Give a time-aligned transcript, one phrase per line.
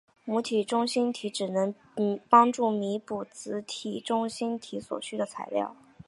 [0.25, 1.75] 母体中心体只能
[2.27, 5.75] 帮助弥补子体中心体所需的材料。